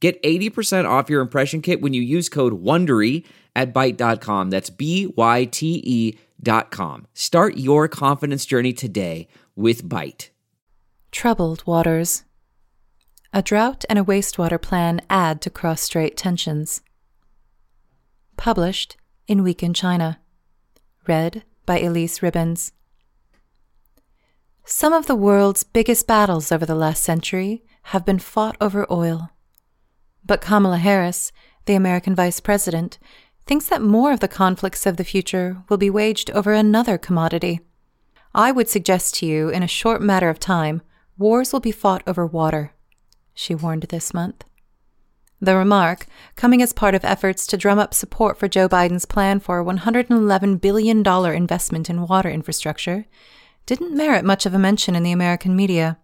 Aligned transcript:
Get 0.00 0.22
80% 0.22 0.88
off 0.88 1.10
your 1.10 1.20
impression 1.20 1.60
kit 1.60 1.80
when 1.80 1.92
you 1.92 2.02
use 2.02 2.28
code 2.28 2.62
WONDERY 2.62 3.24
at 3.56 3.74
Byte.com. 3.74 4.50
That's 4.50 4.70
B-Y-T-E 4.70 6.18
dot 6.40 6.70
com. 6.70 7.06
Start 7.14 7.56
your 7.56 7.88
confidence 7.88 8.46
journey 8.46 8.72
today 8.72 9.26
with 9.56 9.88
Byte. 9.88 10.28
Troubled 11.10 11.66
waters. 11.66 12.22
A 13.32 13.42
drought 13.42 13.84
and 13.88 13.98
a 13.98 14.04
wastewater 14.04 14.60
plan 14.60 15.00
add 15.10 15.40
to 15.42 15.50
cross-strait 15.50 16.16
tensions. 16.16 16.80
Published 18.36 18.96
in 19.26 19.42
Week 19.42 19.62
in 19.62 19.74
China. 19.74 20.20
Read 21.06 21.42
by 21.66 21.80
Elise 21.80 22.22
Ribbons. 22.22 22.72
Some 24.64 24.92
of 24.92 25.06
the 25.06 25.16
world's 25.16 25.64
biggest 25.64 26.06
battles 26.06 26.52
over 26.52 26.64
the 26.64 26.74
last 26.74 27.02
century 27.02 27.64
have 27.84 28.06
been 28.06 28.18
fought 28.18 28.56
over 28.60 28.86
oil. 28.92 29.30
But 30.28 30.40
Kamala 30.40 30.76
Harris, 30.76 31.32
the 31.64 31.74
American 31.74 32.14
vice 32.14 32.38
president, 32.38 32.98
thinks 33.46 33.66
that 33.68 33.82
more 33.82 34.12
of 34.12 34.20
the 34.20 34.28
conflicts 34.28 34.86
of 34.86 34.98
the 34.98 35.04
future 35.04 35.64
will 35.68 35.78
be 35.78 35.90
waged 35.90 36.30
over 36.30 36.52
another 36.52 36.98
commodity. 36.98 37.60
I 38.34 38.52
would 38.52 38.68
suggest 38.68 39.14
to 39.16 39.26
you, 39.26 39.48
in 39.48 39.62
a 39.62 39.66
short 39.66 40.02
matter 40.02 40.28
of 40.28 40.38
time, 40.38 40.82
wars 41.16 41.52
will 41.52 41.60
be 41.60 41.72
fought 41.72 42.02
over 42.06 42.26
water, 42.26 42.74
she 43.32 43.54
warned 43.54 43.84
this 43.84 44.12
month. 44.12 44.44
The 45.40 45.56
remark, 45.56 46.06
coming 46.36 46.60
as 46.60 46.74
part 46.74 46.94
of 46.94 47.04
efforts 47.04 47.46
to 47.46 47.56
drum 47.56 47.78
up 47.78 47.94
support 47.94 48.36
for 48.38 48.48
Joe 48.48 48.68
Biden's 48.68 49.06
plan 49.06 49.40
for 49.40 49.60
a 49.60 49.64
$111 49.64 50.60
billion 50.60 51.06
investment 51.06 51.88
in 51.88 52.06
water 52.06 52.28
infrastructure, 52.28 53.06
didn't 53.64 53.96
merit 53.96 54.26
much 54.26 54.44
of 54.44 54.52
a 54.52 54.58
mention 54.58 54.94
in 54.94 55.04
the 55.04 55.12
American 55.12 55.56
media. 55.56 55.96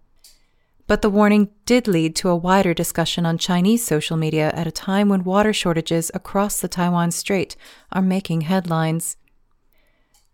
But 0.86 1.00
the 1.00 1.10
warning 1.10 1.48
did 1.64 1.88
lead 1.88 2.14
to 2.16 2.28
a 2.28 2.36
wider 2.36 2.74
discussion 2.74 3.24
on 3.24 3.38
Chinese 3.38 3.84
social 3.84 4.16
media 4.16 4.50
at 4.54 4.66
a 4.66 4.72
time 4.72 5.08
when 5.08 5.24
water 5.24 5.52
shortages 5.52 6.10
across 6.12 6.60
the 6.60 6.68
Taiwan 6.68 7.10
Strait 7.10 7.56
are 7.90 8.02
making 8.02 8.42
headlines. 8.42 9.16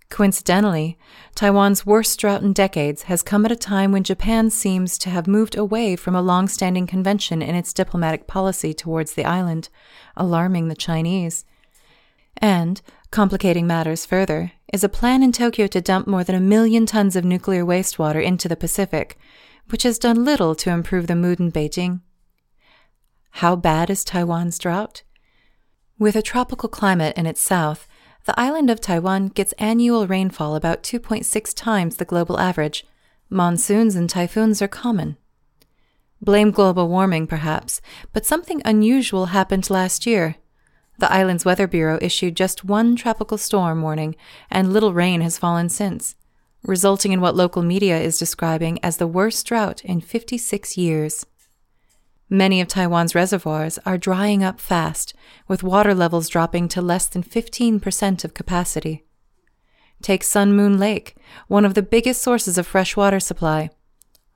Coincidentally, 0.08 0.98
Taiwan's 1.36 1.86
worst 1.86 2.18
drought 2.18 2.42
in 2.42 2.52
decades 2.52 3.02
has 3.02 3.22
come 3.22 3.44
at 3.44 3.52
a 3.52 3.56
time 3.56 3.92
when 3.92 4.02
Japan 4.02 4.50
seems 4.50 4.98
to 4.98 5.08
have 5.08 5.28
moved 5.28 5.56
away 5.56 5.94
from 5.94 6.16
a 6.16 6.22
long 6.22 6.48
standing 6.48 6.84
convention 6.84 7.40
in 7.40 7.54
its 7.54 7.72
diplomatic 7.72 8.26
policy 8.26 8.74
towards 8.74 9.14
the 9.14 9.24
island, 9.24 9.68
alarming 10.16 10.66
the 10.66 10.74
Chinese. 10.74 11.44
And, 12.38 12.82
complicating 13.12 13.68
matters 13.68 14.04
further, 14.04 14.50
is 14.72 14.82
a 14.82 14.88
plan 14.88 15.22
in 15.22 15.30
Tokyo 15.30 15.68
to 15.68 15.80
dump 15.80 16.08
more 16.08 16.24
than 16.24 16.34
a 16.34 16.40
million 16.40 16.86
tons 16.86 17.14
of 17.14 17.24
nuclear 17.24 17.64
wastewater 17.64 18.20
into 18.20 18.48
the 18.48 18.56
Pacific, 18.56 19.16
which 19.70 19.84
has 19.84 19.98
done 19.98 20.24
little 20.24 20.54
to 20.54 20.70
improve 20.70 21.06
the 21.06 21.16
mood 21.16 21.40
in 21.40 21.50
Beijing. 21.50 22.00
How 23.30 23.56
bad 23.56 23.90
is 23.90 24.04
Taiwan's 24.04 24.58
drought? 24.58 25.02
With 25.98 26.16
a 26.16 26.22
tropical 26.22 26.68
climate 26.68 27.16
in 27.16 27.26
its 27.26 27.40
south, 27.40 27.86
the 28.24 28.38
island 28.38 28.70
of 28.70 28.80
Taiwan 28.80 29.28
gets 29.28 29.52
annual 29.52 30.06
rainfall 30.06 30.54
about 30.54 30.82
2.6 30.82 31.54
times 31.54 31.96
the 31.96 32.04
global 32.04 32.38
average. 32.38 32.84
Monsoons 33.28 33.94
and 33.94 34.10
typhoons 34.10 34.60
are 34.60 34.68
common. 34.68 35.16
Blame 36.20 36.50
global 36.50 36.88
warming, 36.88 37.26
perhaps, 37.26 37.80
but 38.12 38.26
something 38.26 38.60
unusual 38.64 39.26
happened 39.26 39.70
last 39.70 40.06
year. 40.06 40.36
The 40.98 41.10
island's 41.10 41.46
Weather 41.46 41.66
Bureau 41.66 41.98
issued 42.02 42.36
just 42.36 42.64
one 42.64 42.94
tropical 42.94 43.38
storm 43.38 43.80
warning, 43.80 44.16
and 44.50 44.72
little 44.72 44.92
rain 44.92 45.22
has 45.22 45.38
fallen 45.38 45.70
since 45.70 46.14
resulting 46.62 47.12
in 47.12 47.20
what 47.20 47.36
local 47.36 47.62
media 47.62 47.98
is 47.98 48.18
describing 48.18 48.78
as 48.82 48.96
the 48.96 49.06
worst 49.06 49.46
drought 49.46 49.84
in 49.84 50.00
56 50.00 50.76
years. 50.76 51.26
Many 52.28 52.60
of 52.60 52.68
Taiwan's 52.68 53.14
reservoirs 53.14 53.78
are 53.84 53.98
drying 53.98 54.44
up 54.44 54.60
fast, 54.60 55.14
with 55.48 55.64
water 55.64 55.94
levels 55.94 56.28
dropping 56.28 56.68
to 56.68 56.80
less 56.80 57.08
than 57.08 57.24
15% 57.24 58.24
of 58.24 58.34
capacity. 58.34 59.04
Take 60.00 60.22
Sun 60.22 60.54
Moon 60.54 60.78
Lake, 60.78 61.16
one 61.48 61.64
of 61.64 61.74
the 61.74 61.82
biggest 61.82 62.22
sources 62.22 62.56
of 62.56 62.66
fresh 62.66 62.96
water 62.96 63.20
supply. 63.20 63.70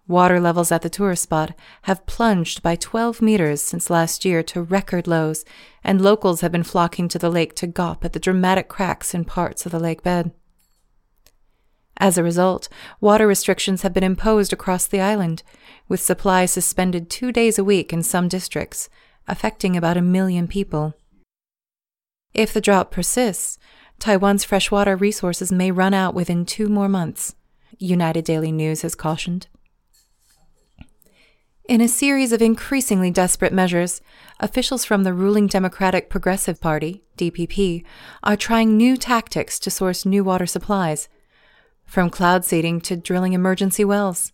Water 0.07 0.39
levels 0.39 0.71
at 0.71 0.83
the 0.83 0.91
tourist 0.91 1.23
spot 1.23 1.53
have 1.83 2.05
plunged 2.05 2.63
by 2.63 2.77
12 2.77 3.23
meters 3.23 3.63
since 3.63 3.89
last 3.89 4.25
year 4.25 4.43
to 4.43 4.63
record 4.63 5.07
lows, 5.07 5.45
and 5.83 6.01
locals 6.01 6.43
have 6.43 6.53
been 6.53 6.65
flocking 6.65 7.09
to 7.09 7.19
the 7.19 7.31
lake 7.31 7.55
to 7.57 7.67
gawp 7.67 8.05
at 8.05 8.13
the 8.13 8.19
dramatic 8.19 8.69
cracks 8.69 9.15
in 9.15 9.25
parts 9.25 9.65
of 9.65 9.73
the 9.73 9.79
lake 9.79 10.03
bed. 10.03 10.33
As 11.99 12.19
a 12.19 12.23
result, 12.23 12.69
water 13.01 13.27
restrictions 13.27 13.83
have 13.83 13.95
been 13.95 14.05
imposed 14.05 14.53
across 14.53 14.87
the 14.87 15.01
island, 15.01 15.43
with 15.89 16.01
supply 16.01 16.47
suspended 16.47 17.09
two 17.09 17.31
days 17.31 17.59
a 17.59 17.65
week 17.65 17.93
in 17.93 18.03
some 18.03 18.29
districts, 18.29 18.89
affecting 19.29 19.77
about 19.77 19.97
a 19.97 20.03
million 20.03 20.49
people. 20.49 20.95
If 22.33 22.53
the 22.53 22.61
drought 22.61 22.91
persists, 22.91 23.59
Taiwan's 24.01 24.45
freshwater 24.45 24.97
resources 24.97 25.53
may 25.53 25.71
run 25.71 25.95
out 25.95 26.15
within 26.15 26.45
two 26.45 26.69
more 26.69 26.89
months, 26.89 27.37
United 27.79 28.25
Daily 28.25 28.51
News 28.51 28.83
has 28.83 28.97
cautioned. 28.97 29.47
In 31.67 31.81
a 31.81 31.89
series 31.89 32.33
of 32.33 32.43
increasingly 32.43 33.11
desperate 33.11 33.53
measures, 33.53 34.03
officials 34.39 34.85
from 34.85 35.05
the 35.05 35.15
ruling 35.15 35.47
Democratic 35.47 36.11
Progressive 36.11 36.61
Party, 36.61 37.05
DPP, 37.17 37.85
are 38.23 38.37
trying 38.37 38.77
new 38.77 38.99
tactics 38.99 39.59
to 39.61 39.71
source 39.71 40.05
new 40.05 40.23
water 40.23 40.45
supplies 40.45 41.09
from 41.87 42.11
cloud 42.11 42.45
seeding 42.45 42.81
to 42.83 42.97
drilling 42.97 43.33
emergency 43.33 43.85
wells. 43.85 44.33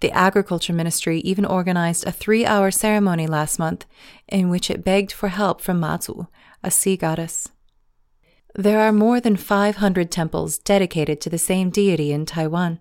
The 0.00 0.12
Agriculture 0.12 0.72
Ministry 0.72 1.20
even 1.20 1.44
organized 1.44 2.06
a 2.06 2.12
three 2.12 2.44
hour 2.44 2.70
ceremony 2.70 3.26
last 3.26 3.58
month 3.58 3.86
in 4.28 4.50
which 4.50 4.70
it 4.70 4.84
begged 4.84 5.12
for 5.12 5.28
help 5.28 5.60
from 5.60 5.80
Mazu, 5.80 6.26
a 6.62 6.70
sea 6.70 6.96
goddess. 6.96 7.48
There 8.54 8.80
are 8.80 8.92
more 8.92 9.20
than 9.20 9.36
500 9.36 10.10
temples 10.10 10.58
dedicated 10.58 11.20
to 11.22 11.30
the 11.30 11.38
same 11.38 11.70
deity 11.70 12.12
in 12.12 12.24
Taiwan, 12.24 12.78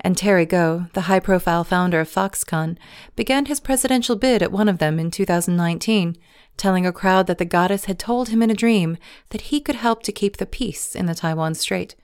and 0.00 0.16
Terry 0.16 0.44
Gou, 0.44 0.86
the 0.92 1.02
high 1.02 1.20
profile 1.20 1.64
founder 1.64 2.00
of 2.00 2.08
Foxconn, 2.10 2.76
began 3.14 3.46
his 3.46 3.60
presidential 3.60 4.16
bid 4.16 4.42
at 4.42 4.52
one 4.52 4.68
of 4.68 4.78
them 4.78 4.98
in 4.98 5.10
2019, 5.10 6.16
telling 6.56 6.86
a 6.86 6.92
crowd 6.92 7.26
that 7.28 7.38
the 7.38 7.44
goddess 7.44 7.86
had 7.86 7.98
told 7.98 8.28
him 8.28 8.42
in 8.42 8.50
a 8.50 8.54
dream 8.54 8.98
that 9.30 9.42
he 9.42 9.60
could 9.60 9.76
help 9.76 10.02
to 10.02 10.12
keep 10.12 10.36
the 10.36 10.46
peace 10.46 10.94
in 10.94 11.06
the 11.06 11.14
Taiwan 11.14 11.54
Strait. 11.54 11.94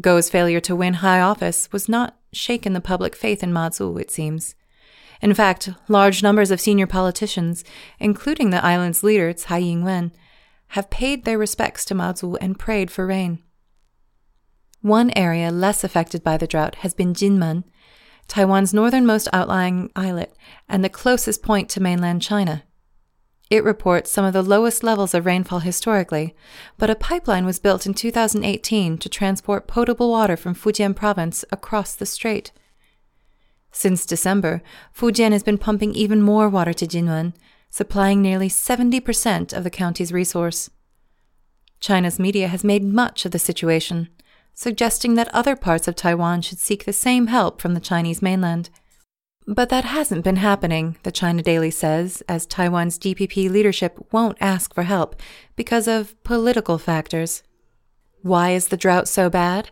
Gou's 0.00 0.30
failure 0.30 0.60
to 0.60 0.76
win 0.76 0.94
high 0.94 1.20
office 1.20 1.70
was 1.72 1.88
not 1.88 2.16
shaken 2.32 2.72
the 2.72 2.80
public 2.80 3.16
faith 3.16 3.42
in 3.42 3.52
Mazu, 3.52 4.00
it 4.00 4.10
seems. 4.10 4.54
In 5.20 5.34
fact, 5.34 5.70
large 5.88 6.22
numbers 6.22 6.50
of 6.50 6.60
senior 6.60 6.86
politicians, 6.86 7.64
including 7.98 8.50
the 8.50 8.64
island's 8.64 9.02
leader 9.02 9.32
Tsai 9.32 9.60
Ing-wen, 9.60 10.12
have 10.68 10.90
paid 10.90 11.24
their 11.24 11.38
respects 11.38 11.84
to 11.86 11.94
Mazu 11.94 12.36
and 12.40 12.58
prayed 12.58 12.90
for 12.90 13.06
rain. 13.06 13.42
One 14.80 15.10
area 15.16 15.50
less 15.50 15.82
affected 15.82 16.22
by 16.22 16.36
the 16.36 16.46
drought 16.46 16.76
has 16.76 16.94
been 16.94 17.14
Jinmen, 17.14 17.64
Taiwan's 18.28 18.74
northernmost 18.74 19.26
outlying 19.32 19.90
islet 19.96 20.36
and 20.68 20.84
the 20.84 20.88
closest 20.88 21.42
point 21.42 21.68
to 21.70 21.80
mainland 21.80 22.22
China. 22.22 22.62
It 23.50 23.64
reports 23.64 24.10
some 24.10 24.26
of 24.26 24.34
the 24.34 24.42
lowest 24.42 24.82
levels 24.82 25.14
of 25.14 25.24
rainfall 25.24 25.60
historically, 25.60 26.34
but 26.76 26.90
a 26.90 26.94
pipeline 26.94 27.46
was 27.46 27.58
built 27.58 27.86
in 27.86 27.94
2018 27.94 28.98
to 28.98 29.08
transport 29.08 29.66
potable 29.66 30.10
water 30.10 30.36
from 30.36 30.54
Fujian 30.54 30.94
province 30.94 31.44
across 31.50 31.94
the 31.94 32.04
strait. 32.04 32.52
Since 33.72 34.04
December, 34.04 34.62
Fujian 34.94 35.32
has 35.32 35.42
been 35.42 35.56
pumping 35.56 35.94
even 35.94 36.20
more 36.20 36.48
water 36.48 36.74
to 36.74 36.86
Jinmen, 36.86 37.32
supplying 37.70 38.20
nearly 38.20 38.48
70% 38.48 39.56
of 39.56 39.64
the 39.64 39.70
county's 39.70 40.12
resource. 40.12 40.68
China's 41.80 42.18
media 42.18 42.48
has 42.48 42.64
made 42.64 42.84
much 42.84 43.24
of 43.24 43.30
the 43.30 43.38
situation, 43.38 44.08
suggesting 44.52 45.14
that 45.14 45.32
other 45.34 45.56
parts 45.56 45.88
of 45.88 45.94
Taiwan 45.94 46.42
should 46.42 46.58
seek 46.58 46.84
the 46.84 46.92
same 46.92 47.28
help 47.28 47.62
from 47.62 47.74
the 47.74 47.80
Chinese 47.80 48.20
mainland. 48.20 48.68
But 49.50 49.70
that 49.70 49.86
hasn't 49.86 50.24
been 50.24 50.36
happening, 50.36 50.98
the 51.04 51.10
China 51.10 51.42
Daily 51.42 51.70
says, 51.70 52.22
as 52.28 52.44
Taiwan's 52.44 52.98
DPP 52.98 53.48
leadership 53.48 53.98
won't 54.12 54.36
ask 54.42 54.74
for 54.74 54.82
help 54.82 55.16
because 55.56 55.88
of 55.88 56.22
political 56.22 56.76
factors. 56.76 57.42
Why 58.20 58.50
is 58.50 58.68
the 58.68 58.76
drought 58.76 59.08
so 59.08 59.30
bad? 59.30 59.70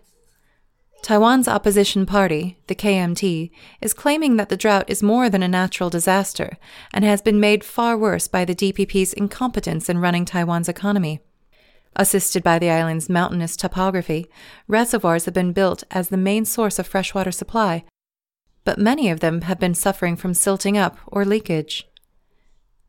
Taiwan's 1.02 1.46
opposition 1.46 2.06
party, 2.06 2.58
the 2.69 2.75
KMT, 2.75 3.50
is 3.82 3.93
claiming 3.93 4.38
that 4.38 4.49
the 4.49 4.56
drought 4.56 4.88
is 4.88 5.02
more 5.02 5.28
than 5.28 5.43
a 5.43 5.49
natural 5.49 5.90
disaster 5.90 6.56
and 6.94 7.05
has 7.05 7.20
been 7.20 7.38
made 7.38 7.62
far 7.62 7.99
worse 7.99 8.28
by 8.28 8.46
the 8.46 8.55
DPP's 8.55 9.12
incompetence 9.12 9.90
in 9.90 9.99
running 9.99 10.25
Taiwan's 10.25 10.70
economy. 10.70 11.20
Assisted 11.94 12.43
by 12.43 12.58
the 12.58 12.70
island's 12.70 13.11
mountainous 13.11 13.56
topography, 13.56 14.26
reservoirs 14.69 15.26
have 15.26 15.34
been 15.34 15.52
built 15.52 15.84
as 15.90 16.08
the 16.08 16.17
main 16.17 16.46
source 16.46 16.78
of 16.78 16.87
freshwater 16.87 17.31
supply, 17.31 17.84
but 18.66 18.78
many 18.78 19.08
of 19.08 19.20
them 19.20 19.42
have 19.42 19.60
been 19.60 19.74
suffering 19.74 20.16
from 20.16 20.34
silting 20.34 20.76
up 20.76 20.98
or 21.06 21.24
leakage. 21.24 21.88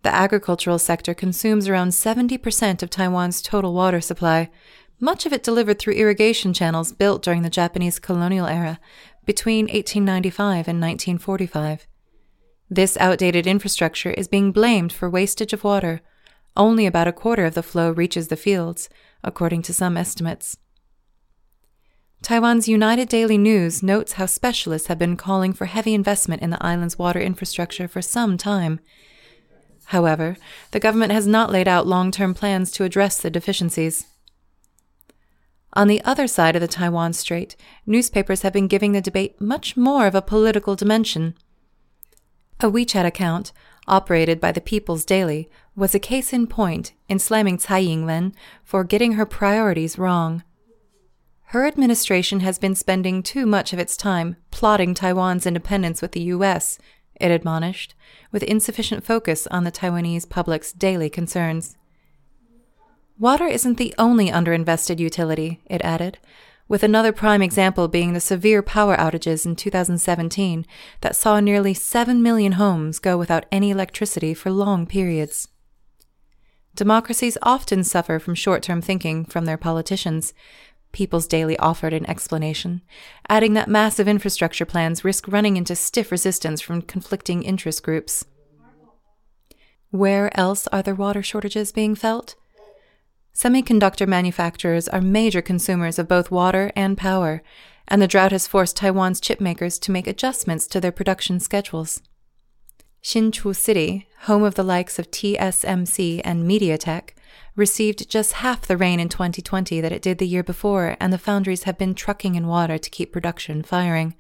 The 0.01 0.13
agricultural 0.13 0.79
sector 0.79 1.13
consumes 1.13 1.68
around 1.68 1.89
70% 1.89 2.81
of 2.81 2.89
Taiwan's 2.89 3.44
total 3.44 3.74
water 3.74 4.01
supply, 4.01 4.50
much 5.00 5.27
of 5.27 5.33
it 5.33 5.44
delivered 5.44 5.77
through 5.77 5.94
irrigation 5.94 6.51
channels 6.51 6.91
built 6.91 7.21
during 7.21 7.44
the 7.44 7.50
Japanese 7.51 8.00
colonial 8.00 8.47
era 8.47 8.79
between 9.25 9.65
1895 9.65 10.68
and 10.68 10.81
1945. 10.81 11.85
This 12.71 12.97
outdated 12.97 13.45
infrastructure 13.45 14.12
is 14.12 14.27
being 14.27 14.51
blamed 14.51 14.91
for 14.91 15.07
wastage 15.07 15.53
of 15.53 15.63
water. 15.63 16.01
Only 16.56 16.88
about 16.88 17.07
a 17.07 17.13
quarter 17.13 17.45
of 17.45 17.53
the 17.53 17.62
flow 17.62 17.91
reaches 17.91 18.29
the 18.29 18.35
fields, 18.35 18.89
according 19.24 19.62
to 19.63 19.74
some 19.74 19.95
estimates. 19.95 20.57
Taiwan's 22.22 22.68
United 22.68 23.08
Daily 23.08 23.38
News 23.38 23.81
notes 23.81 24.14
how 24.14 24.25
specialists 24.25 24.88
have 24.88 24.98
been 24.98 25.16
calling 25.16 25.54
for 25.54 25.66
heavy 25.66 25.94
investment 25.94 26.42
in 26.42 26.50
the 26.50 26.64
island's 26.64 27.00
water 27.00 27.19
infrastructure 27.19 27.88
for 27.88 28.02
some 28.02 28.38
time. 28.38 28.80
However, 29.86 30.36
the 30.72 30.80
government 30.80 31.14
has 31.14 31.25
not 31.25 31.52
laid 31.52 31.68
out 31.68 31.88
long 31.88 32.12
term 32.12 32.34
plans 32.34 32.72
to 32.72 32.84
address 32.84 33.22
the 33.22 33.30
deficiencies. 33.30 34.08
On 35.74 35.88
the 35.88 36.04
other 36.04 36.28
side 36.28 36.56
of 36.56 36.62
the 36.62 36.68
Taiwan 36.68 37.14
Strait, 37.14 37.56
newspapers 37.86 38.42
have 38.42 38.52
been 38.52 38.68
giving 38.68 38.92
the 38.92 39.02
debate 39.02 39.40
much 39.40 39.78
more 39.78 40.08
of 40.08 40.16
a 40.16 40.22
political 40.22 40.75
dimension. 40.75 41.36
A 42.60 42.70
WeChat 42.70 43.06
account, 43.06 43.54
operated 43.88 44.42
by 44.42 44.52
the 44.52 44.60
People's 44.60 45.06
Daily, 45.06 45.50
was 45.75 45.94
a 45.94 46.00
case 46.00 46.34
in 46.34 46.48
point 46.48 46.94
in 47.08 47.20
slamming 47.20 47.60
Tsai 47.60 47.81
Ing-wen 47.81 48.34
for 48.63 48.84
getting 48.84 49.13
her 49.13 49.25
priorities 49.25 50.00
wrong. 50.00 50.44
Her 51.52 51.66
administration 51.66 52.42
has 52.42 52.60
been 52.60 52.76
spending 52.76 53.24
too 53.24 53.46
much 53.46 53.72
of 53.72 53.80
its 53.80 53.96
time 53.96 54.36
plotting 54.52 54.94
Taiwan's 54.94 55.46
independence 55.46 56.02
with 56.02 56.12
the 56.12 56.24
U.S., 56.24 56.78
it 57.22 57.32
admonished, 57.32 57.96
with 58.34 58.44
insufficient 58.44 59.06
focus 59.06 59.48
on 59.48 59.64
the 59.64 59.72
Taiwanese 59.72 60.30
public's 60.30 60.74
daily 60.74 61.10
concerns. 61.10 61.78
Water 63.18 63.48
isn't 63.48 63.78
the 63.78 63.96
only 63.98 64.28
underinvested 64.28 65.00
utility, 65.00 65.62
it 65.68 65.82
added, 65.84 66.18
with 66.68 66.84
another 66.84 67.14
prime 67.14 67.42
example 67.42 67.88
being 67.88 68.12
the 68.12 68.20
severe 68.20 68.62
power 68.62 68.98
outages 68.98 69.46
in 69.46 69.56
2017 69.56 70.66
that 71.00 71.16
saw 71.16 71.40
nearly 71.40 71.74
7 71.74 72.22
million 72.22 72.54
homes 72.54 73.00
go 73.00 73.18
without 73.18 73.46
any 73.54 73.72
electricity 73.72 74.34
for 74.34 74.52
long 74.52 74.86
periods. 74.86 75.48
Democracies 76.78 77.40
often 77.42 77.84
suffer 77.84 78.20
from 78.20 78.36
short 78.36 78.62
term 78.62 78.84
thinking 78.84 79.26
from 79.26 79.46
their 79.46 79.58
politicians. 79.58 80.32
People's 80.98 81.28
Daily 81.28 81.56
offered 81.60 81.94
an 81.94 82.10
explanation, 82.10 82.82
adding 83.30 83.54
that 83.54 83.70
massive 83.70 84.08
infrastructure 84.08 84.66
plans 84.66 85.06
risk 85.06 85.28
running 85.28 85.56
into 85.56 85.76
stiff 85.76 86.10
resistance 86.10 86.60
from 86.60 86.82
conflicting 86.82 87.44
interest 87.44 87.84
groups. 87.84 88.26
Where 89.92 90.36
else 90.36 90.66
are 90.72 90.82
there 90.82 90.96
water 90.96 91.22
shortages 91.22 91.72
being 91.72 91.94
felt? 91.94 92.34
Semiconductor 93.32 94.08
manufacturers 94.08 94.88
are 94.88 95.00
major 95.00 95.40
consumers 95.40 96.00
of 96.00 96.08
both 96.08 96.32
water 96.32 96.72
and 96.76 96.98
power, 96.98 97.44
and 97.88 98.02
the 98.02 98.08
drought 98.08 98.32
has 98.32 98.48
forced 98.48 98.78
Taiwan's 98.78 99.22
chipmakers 99.22 99.80
to 99.82 99.92
make 99.92 100.08
adjustments 100.08 100.66
to 100.66 100.82
their 100.82 100.92
production 100.92 101.40
schedules. 101.40 102.02
Hsinchu 103.04 103.56
City, 103.56 104.08
home 104.22 104.42
of 104.42 104.56
the 104.56 104.64
likes 104.64 104.98
of 104.98 105.12
TSMC 105.12 106.22
and 106.24 106.50
MediaTek, 106.50 107.10
received 107.56 108.09
just 108.09 108.33
half 108.33 108.62
the 108.62 108.77
rain 108.77 109.00
in 109.00 109.09
2020 109.09 109.81
that 109.81 109.91
it 109.91 110.01
did 110.01 110.18
the 110.18 110.27
year 110.27 110.44
before, 110.44 110.95
and 111.00 111.12
the 111.12 111.18
foundries 111.18 111.63
have 111.63 111.77
been 111.77 111.95
trucking 111.95 112.35
in 112.35 112.47
water 112.47 112.77
to 112.77 112.89
keep 112.89 113.12
production 113.12 113.63
firing. 113.63 114.15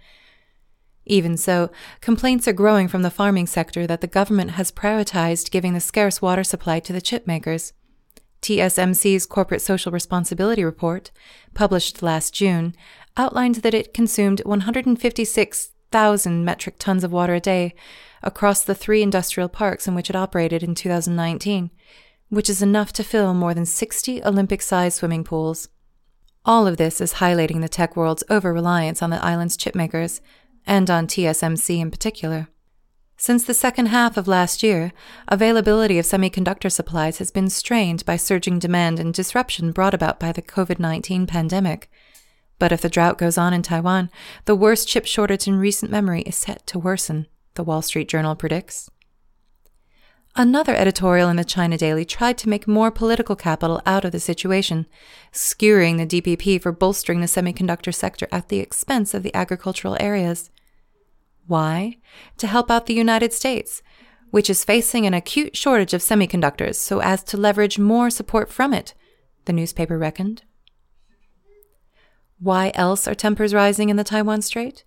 Even 1.05 1.37
so, 1.37 1.69
complaints 2.01 2.47
are 2.47 2.53
growing 2.53 2.87
from 2.87 3.01
the 3.01 3.09
farming 3.09 3.47
sector 3.47 3.87
that 3.87 4.01
the 4.01 4.07
government 4.07 4.51
has 4.51 4.71
prioritized 4.71 5.51
giving 5.51 5.73
the 5.73 5.79
scarce 5.79 6.21
water 6.21 6.43
supply 6.43 6.79
to 6.81 6.91
the 6.91 7.01
chipmakers. 7.01 7.71
TSMC's 8.41 9.25
Corporate 9.25 9.61
Social 9.61 9.91
Responsibility 9.91 10.63
Report, 10.63 11.11
published 11.53 12.03
last 12.03 12.33
June, 12.33 12.75
outlined 13.15 13.55
that 13.55 13.73
it 13.73 13.93
consumed 13.93 14.41
156,000 14.45 16.45
metric 16.45 16.75
tons 16.77 17.03
of 17.03 17.11
water 17.11 17.35
a 17.35 17.39
day 17.39 17.73
across 18.21 18.63
the 18.63 18.75
three 18.75 19.01
industrial 19.01 19.49
parks 19.49 19.87
in 19.87 19.95
which 19.95 20.09
it 20.09 20.15
operated 20.15 20.61
in 20.61 20.75
2019, 20.75 21.71
which 22.29 22.49
is 22.49 22.61
enough 22.61 22.91
to 22.93 23.03
fill 23.03 23.33
more 23.33 23.53
than 23.53 23.65
60 23.65 24.23
Olympic 24.23 24.61
sized 24.61 24.97
swimming 24.97 25.23
pools. 25.23 25.69
All 26.45 26.67
of 26.67 26.77
this 26.77 27.01
is 27.01 27.15
highlighting 27.15 27.61
the 27.61 27.69
tech 27.69 27.95
world's 27.95 28.23
over 28.29 28.53
reliance 28.53 29.01
on 29.01 29.09
the 29.09 29.23
island's 29.23 29.57
chipmakers, 29.57 30.21
and 30.65 30.89
on 30.89 31.07
TSMC 31.07 31.79
in 31.79 31.89
particular. 31.89 32.49
Since 33.19 33.45
the 33.45 33.53
second 33.55 33.87
half 33.87 34.15
of 34.15 34.27
last 34.27 34.61
year, 34.61 34.91
availability 35.27 35.97
of 35.97 36.05
semiconductor 36.05 36.71
supplies 36.71 37.17
has 37.17 37.31
been 37.31 37.49
strained 37.49 38.05
by 38.05 38.15
surging 38.15 38.59
demand 38.59 38.99
and 38.99 39.11
disruption 39.11 39.71
brought 39.71 39.95
about 39.95 40.19
by 40.19 40.31
the 40.31 40.41
COVID 40.41 40.77
19 40.77 41.25
pandemic. 41.25 41.89
But 42.59 42.71
if 42.71 42.81
the 42.81 42.89
drought 42.89 43.17
goes 43.17 43.37
on 43.37 43.53
in 43.53 43.63
Taiwan, 43.63 44.11
the 44.45 44.55
worst 44.55 44.87
chip 44.87 45.05
shortage 45.05 45.47
in 45.47 45.55
recent 45.55 45.91
memory 45.91 46.21
is 46.23 46.35
set 46.35 46.67
to 46.67 46.79
worsen, 46.79 47.27
the 47.55 47.63
Wall 47.63 47.81
Street 47.81 48.07
Journal 48.07 48.35
predicts. 48.35 48.89
Another 50.39 50.75
editorial 50.75 51.29
in 51.29 51.35
the 51.35 51.43
China 51.43 51.79
Daily 51.79 52.05
tried 52.05 52.37
to 52.37 52.47
make 52.47 52.67
more 52.67 52.91
political 52.91 53.35
capital 53.35 53.81
out 53.87 54.05
of 54.05 54.11
the 54.11 54.19
situation, 54.19 54.85
skewering 55.31 55.97
the 55.97 56.05
DPP 56.05 56.61
for 56.61 56.71
bolstering 56.71 57.21
the 57.21 57.25
semiconductor 57.25 57.91
sector 57.91 58.27
at 58.31 58.49
the 58.49 58.59
expense 58.59 59.15
of 59.15 59.23
the 59.23 59.33
agricultural 59.33 59.97
areas. 59.99 60.51
Why? 61.47 61.97
To 62.37 62.45
help 62.45 62.69
out 62.69 62.85
the 62.85 62.93
United 62.93 63.33
States, 63.33 63.81
which 64.29 64.47
is 64.47 64.63
facing 64.63 65.07
an 65.07 65.15
acute 65.15 65.57
shortage 65.57 65.95
of 65.95 66.01
semiconductors 66.01 66.75
so 66.75 67.01
as 67.01 67.23
to 67.23 67.35
leverage 67.35 67.79
more 67.79 68.11
support 68.11 68.51
from 68.51 68.75
it, 68.75 68.93
the 69.45 69.53
newspaper 69.53 69.97
reckoned. 69.97 70.43
Why 72.37 72.71
else 72.75 73.07
are 73.07 73.15
tempers 73.15 73.55
rising 73.55 73.89
in 73.89 73.95
the 73.95 74.03
Taiwan 74.03 74.43
Strait? 74.43 74.83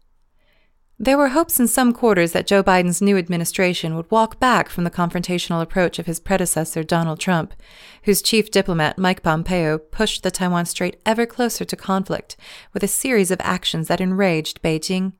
There 1.02 1.16
were 1.16 1.28
hopes 1.28 1.58
in 1.58 1.66
some 1.66 1.94
quarters 1.94 2.32
that 2.32 2.46
Joe 2.46 2.62
Biden's 2.62 3.00
new 3.00 3.16
administration 3.16 3.96
would 3.96 4.10
walk 4.10 4.38
back 4.38 4.68
from 4.68 4.84
the 4.84 4.90
confrontational 4.90 5.62
approach 5.62 5.98
of 5.98 6.04
his 6.04 6.20
predecessor, 6.20 6.82
Donald 6.82 7.18
Trump, 7.18 7.54
whose 8.02 8.20
chief 8.20 8.50
diplomat, 8.50 8.98
Mike 8.98 9.22
Pompeo, 9.22 9.78
pushed 9.78 10.22
the 10.22 10.30
Taiwan 10.30 10.66
Strait 10.66 11.00
ever 11.06 11.24
closer 11.24 11.64
to 11.64 11.74
conflict 11.74 12.36
with 12.74 12.82
a 12.82 12.86
series 12.86 13.30
of 13.30 13.40
actions 13.40 13.88
that 13.88 14.02
enraged 14.02 14.60
Beijing. 14.60 15.14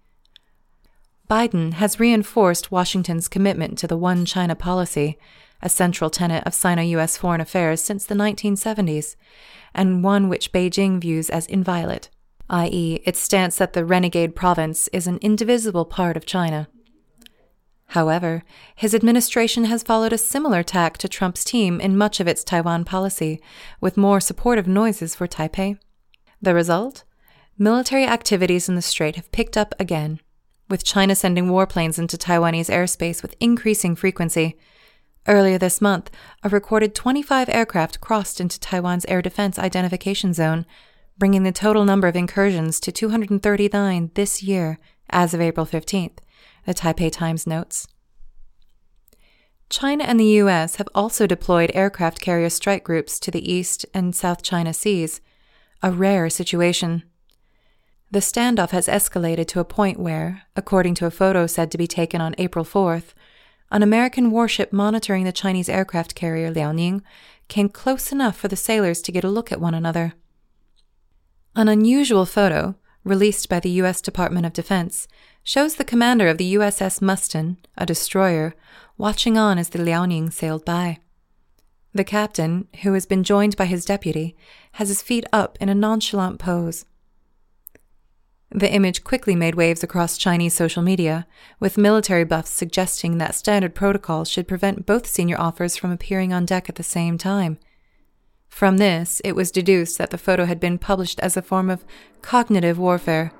Biden 1.31 1.73
has 1.73 1.99
reinforced 1.99 2.71
Washington's 2.71 3.27
commitment 3.27 3.79
to 3.79 3.87
the 3.87 3.97
One 3.97 4.27
China 4.27 4.55
policy, 4.55 5.19
a 5.63 5.71
central 5.71 6.11
tenet 6.11 6.47
of 6.47 6.53
Sino 6.53 6.83
US 6.83 7.17
foreign 7.17 7.41
affairs 7.41 7.81
since 7.81 8.05
the 8.05 8.15
1970s, 8.15 9.17
and 9.75 10.05
one 10.05 10.29
which 10.29 10.53
Beijing 10.53 11.01
views 11.01 11.31
as 11.31 11.47
inviolate, 11.47 12.11
i.e., 12.51 13.01
its 13.05 13.19
stance 13.19 13.57
that 13.57 13.73
the 13.73 13.85
renegade 13.85 14.37
province 14.37 14.89
is 14.89 15.07
an 15.07 15.19
indivisible 15.23 15.87
part 15.87 16.17
of 16.17 16.27
China. 16.27 16.69
However, 17.87 18.45
his 18.77 18.95
administration 18.95 19.65
has 19.65 19.83
followed 19.83 20.13
a 20.13 20.19
similar 20.19 20.63
tack 20.63 20.99
to 20.99 21.09
Trump's 21.09 21.43
team 21.43 21.81
in 21.81 21.97
much 21.97 22.21
of 22.21 22.29
its 22.29 22.45
Taiwan 22.45 22.85
policy, 22.85 23.41
with 23.81 23.97
more 23.97 24.21
supportive 24.21 24.69
noises 24.69 25.15
for 25.15 25.27
Taipei. 25.27 25.79
The 26.43 26.55
result? 26.55 27.05
Military 27.59 28.05
activities 28.05 28.69
in 28.69 28.75
the 28.75 28.83
strait 28.83 29.17
have 29.17 29.33
picked 29.33 29.57
up 29.57 29.75
again 29.81 30.21
with 30.71 30.85
China 30.85 31.15
sending 31.15 31.47
warplanes 31.47 31.99
into 31.99 32.17
Taiwanese 32.17 32.73
airspace 32.73 33.21
with 33.21 33.35
increasing 33.41 33.97
frequency. 33.97 34.57
Earlier 35.27 35.59
this 35.59 35.81
month, 35.81 36.11
a 36.43 36.49
recorded 36.49 36.95
25 36.95 37.49
aircraft 37.51 38.01
crossed 38.01 38.41
into 38.41 38.59
Taiwan's 38.59 39.05
air 39.07 39.21
defense 39.21 39.59
identification 39.59 40.33
zone, 40.33 40.65
bringing 41.21 41.43
the 41.43 41.53
total 41.53 41.85
number 41.85 42.09
of 42.09 42.17
incursions 42.17 42.81
to 42.81 42.91
239 42.91 44.11
this 44.15 44.43
year 44.43 44.79
as 45.11 45.35
of 45.35 45.41
April 45.41 45.67
15th, 45.67 46.17
the 46.65 46.73
Taipei 46.73 47.13
Times 47.13 47.47
notes. 47.47 47.87
China 49.69 50.03
and 50.03 50.19
the 50.19 50.41
U.S. 50.43 50.77
have 50.77 50.89
also 50.95 51.27
deployed 51.27 51.71
aircraft 51.75 52.21
carrier 52.23 52.49
strike 52.49 52.83
groups 52.83 53.21
to 53.21 53.31
the 53.31 53.53
East 53.53 53.85
and 53.93 54.17
South 54.17 54.43
China 54.43 54.73
Seas, 54.73 55.21
a 55.83 55.93
rare 55.93 56.31
situation. 56.31 57.05
The 58.11 58.21
standoff 58.21 58.71
has 58.71 58.89
escalated 58.89 59.47
to 59.49 59.61
a 59.61 59.65
point 59.65 60.01
where, 60.01 60.45
according 60.57 60.95
to 60.97 61.07
a 61.07 61.11
photo 61.11 61.47
said 61.47 61.71
to 61.71 61.79
be 61.79 61.87
taken 61.87 62.23
on 62.23 62.35
April 62.39 62.65
4th, 62.65 63.13
an 63.71 63.83
American 63.83 64.31
warship 64.31 64.73
monitoring 64.73 65.25
the 65.25 65.33
Chinese 65.33 65.69
aircraft 65.69 66.15
carrier 66.15 66.51
Liaoning 66.51 67.03
came 67.49 67.69
close 67.69 68.11
enough 68.11 68.39
for 68.39 68.49
the 68.49 68.57
sailors 68.57 69.03
to 69.03 69.13
get 69.13 69.23
a 69.23 69.29
look 69.29 69.53
at 69.53 69.61
one 69.61 69.75
another. 69.75 70.15
An 71.57 71.69
unusual 71.69 72.27
photo, 72.27 72.77
released 73.03 73.49
by 73.49 73.59
the 73.59 73.71
U.S. 73.71 74.01
Department 74.01 74.47
of 74.47 74.53
Defense, 74.53 75.09
shows 75.43 75.75
the 75.75 75.85
commander 75.85 76.29
of 76.29 76.39
the 76.39 76.55
USS 76.55 77.03
Mustin, 77.03 77.57
a 77.77 77.85
destroyer, 77.85 78.55
watching 78.97 79.37
on 79.37 79.59
as 79.59 79.71
the 79.71 79.79
Liaoning 79.79 80.33
sailed 80.33 80.65
by. 80.65 80.99
The 81.93 82.05
captain, 82.05 82.69
who 82.83 82.93
has 82.93 83.05
been 83.05 83.25
joined 83.25 83.57
by 83.57 83.65
his 83.65 83.85
deputy, 83.85 84.37
has 84.73 84.89
his 84.89 85.03
feet 85.03 85.25
up 85.33 85.59
in 85.61 85.69
a 85.69 85.75
nonchalant 85.75 86.39
pose. 86.39 86.85
The 88.53 88.73
image 88.73 89.03
quickly 89.03 89.35
made 89.35 89.57
waves 89.57 89.83
across 89.83 90.19
Chinese 90.19 90.55
social 90.55 90.83
media, 90.83 91.27
with 91.59 91.79
military 91.79 92.25
buffs 92.25 92.51
suggesting 92.51 93.19
that 93.19 93.35
standard 93.35 93.75
protocols 93.75 94.29
should 94.29 94.47
prevent 94.47 94.87
both 94.87 95.07
senior 95.07 95.41
officers 95.41 95.77
from 95.77 95.91
appearing 95.91 96.33
on 96.33 96.47
deck 96.47 96.69
at 96.69 96.77
the 96.77 96.85
same 96.85 97.19
time. 97.19 97.59
From 98.51 98.77
this, 98.77 99.23
it 99.25 99.35
was 99.35 99.51
deduced 99.51 99.97
that 99.97 100.11
the 100.11 100.19
photo 100.19 100.45
had 100.45 100.61
been 100.61 100.77
published 100.77 101.19
as 101.21 101.37
a 101.37 101.43
form 101.43 101.71
of 101.71 101.85
cognitive 102.21 102.79
warfare, 102.79 103.33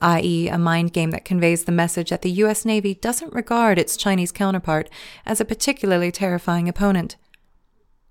i.e., 0.00 0.48
a 0.48 0.58
mind 0.58 0.92
game 0.92 1.12
that 1.12 1.24
conveys 1.24 1.64
the 1.64 1.70
message 1.70 2.10
that 2.10 2.22
the 2.22 2.30
U.S. 2.30 2.64
Navy 2.64 2.94
doesn't 2.94 3.32
regard 3.32 3.78
its 3.78 3.96
Chinese 3.96 4.32
counterpart 4.32 4.90
as 5.24 5.40
a 5.40 5.44
particularly 5.44 6.10
terrifying 6.10 6.68
opponent. 6.68 7.16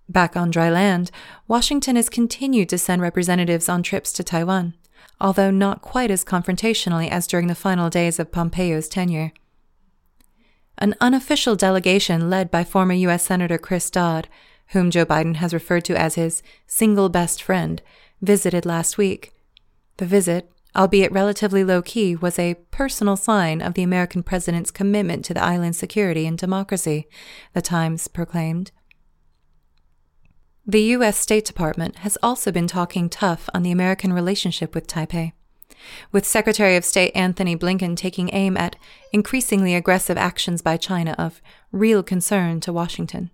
Back 0.08 0.38
on 0.38 0.52
dry 0.52 0.70
land, 0.70 1.12
Washington 1.48 1.98
has 1.98 2.08
continued 2.08 2.70
to 2.70 2.78
send 2.78 3.02
representatives 3.02 3.68
on 3.68 3.84
trips 3.84 4.14
to 4.14 4.24
Taiwan, 4.24 4.76
although 5.20 5.52
not 5.52 5.82
quite 5.82 6.12
as 6.12 6.24
confrontationally 6.24 7.10
as 7.10 7.28
during 7.28 7.48
the 7.48 7.56
final 7.56 7.90
days 7.90 8.20
of 8.20 8.32
Pompeo's 8.32 8.88
tenure. 8.88 9.34
An 10.78 10.96
unofficial 11.02 11.56
delegation 11.56 12.30
led 12.30 12.50
by 12.50 12.64
former 12.64 12.94
U.S. 12.94 13.24
Senator 13.24 13.58
Chris 13.58 13.90
Dodd, 13.90 14.28
whom 14.72 14.92
Joe 14.92 15.06
Biden 15.06 15.36
has 15.36 15.54
referred 15.54 15.86
to 15.86 16.00
as 16.00 16.16
his 16.16 16.42
single 16.66 17.10
best 17.10 17.44
friend, 17.44 17.82
visited 18.22 18.66
last 18.66 18.98
week. 18.98 19.34
The 19.98 20.06
visit, 20.06 20.50
albeit 20.76 21.12
relatively 21.12 21.64
low 21.64 21.82
key, 21.82 22.16
was 22.16 22.40
a 22.40 22.56
personal 22.72 23.18
sign 23.18 23.62
of 23.62 23.74
the 23.74 23.84
American 23.84 24.24
president's 24.24 24.72
commitment 24.72 25.26
to 25.26 25.34
the 25.34 25.44
island's 25.44 25.78
security 25.78 26.26
and 26.26 26.38
democracy, 26.38 27.08
the 27.54 27.62
Times 27.62 28.08
proclaimed. 28.08 28.72
The 30.66 30.84
U.S. 30.96 31.18
State 31.18 31.46
Department 31.46 31.98
has 31.98 32.18
also 32.24 32.52
been 32.52 32.68
talking 32.68 33.10
tough 33.10 33.50
on 33.54 33.64
the 33.64 33.72
American 33.72 34.14
relationship 34.14 34.74
with 34.74 34.88
Taipei, 34.88 35.34
with 36.12 36.26
Secretary 36.26 36.78
of 36.78 36.86
State 36.86 37.12
Antony 37.14 37.58
Blinken 37.58 37.98
taking 37.98 38.30
aim 38.32 38.56
at 38.56 38.78
increasingly 39.12 39.76
aggressive 39.76 40.18
actions 40.18 40.62
by 40.62 40.78
China 40.78 41.14
of 41.18 41.42
real 41.74 42.04
concern 42.04 42.62
to 42.62 42.72
Washington. 42.72 43.32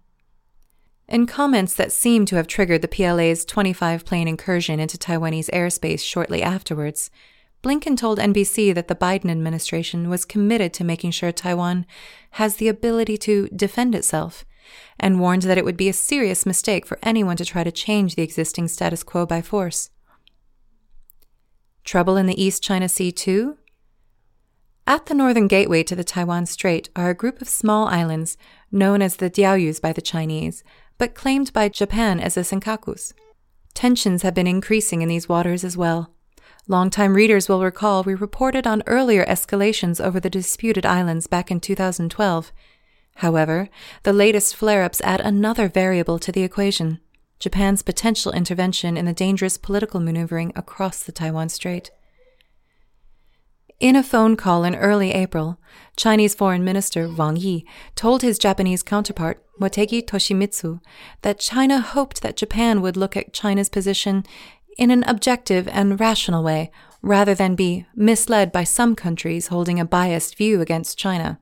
In 1.07 1.25
comments 1.25 1.73
that 1.75 1.93
seem 1.93 2.25
to 2.25 2.35
have 2.35 2.47
triggered 2.47 2.81
the 2.81 2.87
PLA's 2.89 3.45
25 3.45 4.03
plane 4.03 4.27
incursion 4.27 4.79
into 4.79 4.97
Taiwanese 4.97 5.49
airspace 5.51 6.01
shortly 6.01 6.43
afterwards, 6.43 7.09
Blinken 7.63 7.95
told 7.95 8.19
NBC 8.19 8.75
that 8.75 8.89
the 8.89 8.95
Biden 8.95 9.31
administration 9.31 10.09
was 10.09 10.25
committed 10.25 10.73
to 10.73 10.83
making 10.83 11.11
sure 11.11 11.31
Taiwan 11.31 11.85
has 12.31 12.57
the 12.57 12.67
ability 12.67 13.17
to 13.19 13.47
defend 13.55 13.95
itself 13.95 14.43
and 14.99 15.19
warned 15.19 15.43
that 15.43 15.57
it 15.57 15.63
would 15.63 15.77
be 15.77 15.87
a 15.87 15.93
serious 15.93 16.45
mistake 16.45 16.85
for 16.85 16.99
anyone 17.01 17.37
to 17.37 17.45
try 17.45 17.63
to 17.63 17.71
change 17.71 18.15
the 18.15 18.21
existing 18.21 18.67
status 18.67 19.01
quo 19.01 19.25
by 19.25 19.41
force. 19.41 19.89
Trouble 21.85 22.17
in 22.17 22.25
the 22.25 22.41
East 22.41 22.61
China 22.61 22.89
Sea, 22.89 23.13
too? 23.13 23.57
At 24.87 25.07
the 25.07 25.13
northern 25.13 25.47
gateway 25.47 25.83
to 25.83 25.97
the 25.97 26.03
Taiwan 26.05 26.45
Strait 26.45 26.87
are 26.95 27.09
a 27.09 27.13
group 27.13 27.41
of 27.41 27.49
small 27.49 27.87
islands 27.89 28.37
known 28.71 29.01
as 29.01 29.17
the 29.17 29.29
Diaoyus 29.29 29.81
by 29.81 29.91
the 29.91 30.01
Chinese, 30.01 30.63
but 30.97 31.13
claimed 31.13 31.51
by 31.51 31.67
Japan 31.67 32.21
as 32.21 32.35
the 32.35 32.41
Senkakus. 32.41 33.13
Tensions 33.73 34.21
have 34.21 34.33
been 34.33 34.47
increasing 34.47 35.01
in 35.01 35.09
these 35.09 35.27
waters 35.27 35.65
as 35.65 35.75
well. 35.75 36.13
Longtime 36.69 37.15
readers 37.15 37.49
will 37.49 37.61
recall 37.63 38.03
we 38.03 38.15
reported 38.15 38.65
on 38.65 38.81
earlier 38.87 39.25
escalations 39.25 40.03
over 40.03 40.21
the 40.21 40.29
disputed 40.29 40.85
islands 40.85 41.27
back 41.27 41.51
in 41.51 41.59
2012 41.59 42.53
However, 43.15 43.67
the 44.03 44.13
latest 44.13 44.55
flare 44.55 44.83
ups 44.83 45.01
add 45.01 45.19
another 45.19 45.67
variable 45.67 46.17
to 46.19 46.31
the 46.31 46.43
equation 46.43 47.01
Japan's 47.39 47.81
potential 47.81 48.31
intervention 48.31 48.95
in 48.95 49.05
the 49.05 49.13
dangerous 49.13 49.57
political 49.57 49.99
maneuvering 49.99 50.53
across 50.55 51.03
the 51.03 51.11
Taiwan 51.11 51.49
Strait. 51.49 51.91
In 53.79 53.95
a 53.95 54.01
phone 54.01 54.35
call 54.35 54.63
in 54.63 54.75
early 54.75 55.11
April, 55.11 55.59
Chinese 55.95 56.33
Foreign 56.33 56.63
Minister 56.63 57.07
Wang 57.07 57.35
Yi 57.35 57.63
told 57.93 58.23
his 58.23 58.39
Japanese 58.39 58.81
counterpart, 58.81 59.45
Motegi 59.61 60.03
Toshimitsu, 60.03 60.79
that 61.21 61.39
China 61.39 61.79
hoped 61.79 62.23
that 62.23 62.35
Japan 62.35 62.81
would 62.81 62.97
look 62.97 63.15
at 63.15 63.33
China's 63.33 63.69
position 63.69 64.23
in 64.79 64.89
an 64.89 65.03
objective 65.03 65.67
and 65.67 65.99
rational 65.99 66.43
way, 66.43 66.71
rather 67.03 67.35
than 67.35 67.53
be 67.53 67.85
misled 67.95 68.51
by 68.51 68.63
some 68.63 68.95
countries 68.95 69.47
holding 69.47 69.79
a 69.79 69.85
biased 69.85 70.35
view 70.35 70.59
against 70.59 70.97
China. 70.97 71.39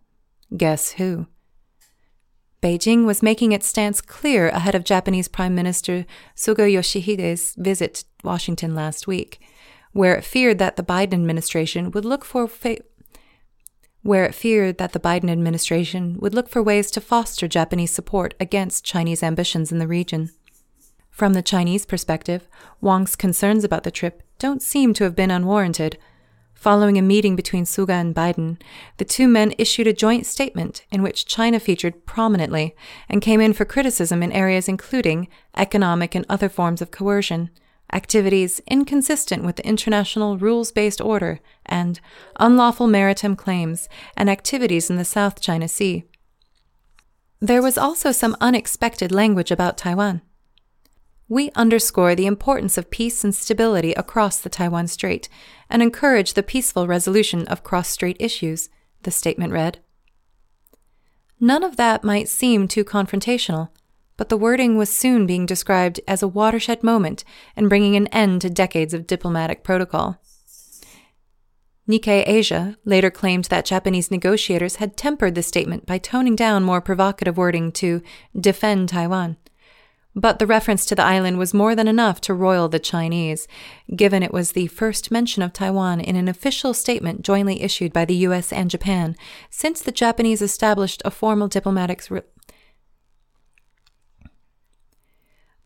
Guess 0.55 0.93
who? 0.93 1.27
Beijing 2.61 3.05
was 3.05 3.23
making 3.23 3.53
its 3.53 3.67
stance 3.67 4.01
clear 4.01 4.49
ahead 4.49 4.75
of 4.75 4.83
Japanese 4.83 5.29
Prime 5.29 5.55
Minister 5.55 6.05
Suga 6.35 6.69
Yoshihide's 6.69 7.55
visit 7.57 7.93
to 7.93 8.05
Washington 8.25 8.75
last 8.75 9.07
week, 9.07 9.39
where 9.95 10.13
it 10.13 10.25
feared 10.25 10.59
that 10.59 10.75
the 10.75 10.83
Biden 10.83 11.13
administration 11.13 11.89
would 11.91 12.03
look 12.03 12.25
for 12.25 12.49
fa- 12.49 12.83
where 14.01 14.25
it 14.25 14.35
feared 14.35 14.77
that 14.77 14.91
the 14.91 14.99
Biden 14.99 15.29
administration 15.29 16.17
would 16.19 16.33
look 16.33 16.49
for 16.49 16.61
ways 16.61 16.91
to 16.91 16.99
foster 16.99 17.47
Japanese 17.47 17.91
support 17.91 18.33
against 18.37 18.83
Chinese 18.83 19.23
ambitions 19.23 19.71
in 19.71 19.79
the 19.79 19.87
region. 19.87 20.31
From 21.09 21.31
the 21.31 21.41
Chinese 21.41 21.85
perspective, 21.85 22.45
Wang's 22.81 23.15
concerns 23.15 23.63
about 23.63 23.83
the 23.83 23.89
trip 23.89 24.21
don't 24.37 24.61
seem 24.61 24.93
to 24.95 25.05
have 25.05 25.15
been 25.15 25.31
unwarranted. 25.31 25.97
Following 26.53 26.97
a 26.97 27.01
meeting 27.01 27.37
between 27.37 27.63
Suga 27.63 27.93
and 27.93 28.13
Biden, 28.13 28.61
the 28.97 29.05
two 29.05 29.29
men 29.29 29.53
issued 29.57 29.87
a 29.87 29.93
joint 29.93 30.25
statement 30.25 30.83
in 30.91 31.03
which 31.03 31.25
China 31.25 31.57
featured 31.57 32.05
prominently 32.05 32.75
and 33.07 33.21
came 33.21 33.39
in 33.39 33.53
for 33.53 33.63
criticism 33.63 34.21
in 34.21 34.33
areas 34.33 34.67
including 34.67 35.29
economic 35.55 36.15
and 36.15 36.25
other 36.27 36.49
forms 36.49 36.81
of 36.81 36.91
coercion, 36.91 37.49
activities 37.95 38.61
inconsistent 38.67 39.43
with 39.43 39.55
the 39.55 39.65
international 39.65 40.37
rules 40.37 40.71
based 40.71 40.99
order, 40.99 41.39
and 41.65 42.01
unlawful 42.39 42.87
maritime 42.87 43.35
claims 43.35 43.87
and 44.17 44.29
activities 44.29 44.89
in 44.89 44.97
the 44.97 45.05
South 45.05 45.39
China 45.39 45.67
Sea. 45.67 46.03
There 47.39 47.61
was 47.61 47.77
also 47.77 48.11
some 48.11 48.35
unexpected 48.41 49.11
language 49.11 49.49
about 49.49 49.77
Taiwan. 49.77 50.21
We 51.27 51.51
underscore 51.55 52.15
the 52.15 52.27
importance 52.27 52.77
of 52.77 52.91
peace 52.91 53.23
and 53.23 53.33
stability 53.33 53.93
across 53.93 54.37
the 54.37 54.49
Taiwan 54.49 54.87
Strait 54.87 55.27
and 55.69 55.81
encourage 55.81 56.33
the 56.33 56.43
peaceful 56.43 56.87
resolution 56.87 57.47
of 57.47 57.63
cross 57.63 57.87
strait 57.87 58.17
issues, 58.19 58.69
the 59.03 59.11
statement 59.11 59.53
read. 59.53 59.79
None 61.39 61.63
of 61.63 61.77
that 61.77 62.03
might 62.03 62.29
seem 62.29 62.67
too 62.67 62.83
confrontational, 62.83 63.69
but 64.17 64.29
the 64.29 64.37
wording 64.37 64.77
was 64.77 64.89
soon 64.89 65.25
being 65.25 65.45
described 65.45 65.99
as 66.07 66.23
a 66.23 66.27
watershed 66.27 66.83
moment 66.83 67.23
and 67.55 67.69
bringing 67.69 67.95
an 67.95 68.07
end 68.07 68.41
to 68.41 68.49
decades 68.49 68.93
of 68.93 69.07
diplomatic 69.07 69.63
protocol. 69.63 70.19
Nikkei 71.87 72.23
Asia 72.25 72.77
later 72.83 73.11
claimed 73.11 73.45
that 73.45 73.65
Japanese 73.65 74.09
negotiators 74.09 74.77
had 74.77 74.97
tempered 74.97 75.35
the 75.35 75.43
statement 75.43 75.85
by 75.85 75.99
toning 75.99 76.35
down 76.35 76.63
more 76.63 76.81
provocative 76.81 77.37
wording 77.37 77.71
to 77.73 78.01
defend 78.39 78.89
Taiwan. 78.89 79.37
But 80.17 80.39
the 80.39 80.47
reference 80.47 80.85
to 80.85 80.95
the 80.95 81.03
island 81.03 81.37
was 81.37 81.53
more 81.53 81.75
than 81.75 81.89
enough 81.89 82.21
to 82.21 82.33
roil 82.33 82.69
the 82.69 82.79
Chinese, 82.79 83.49
given 83.93 84.23
it 84.23 84.33
was 84.33 84.53
the 84.53 84.67
first 84.67 85.11
mention 85.11 85.43
of 85.43 85.51
Taiwan 85.51 85.99
in 85.99 86.15
an 86.15 86.29
official 86.29 86.73
statement 86.73 87.21
jointly 87.21 87.61
issued 87.61 87.91
by 87.91 88.05
the 88.05 88.15
US 88.27 88.53
and 88.53 88.69
Japan 88.69 89.17
since 89.49 89.81
the 89.81 89.91
Japanese 89.91 90.41
established 90.41 91.01
a 91.03 91.11
formal 91.11 91.49
diplomatic. 91.49 92.01
Re- 92.09 92.21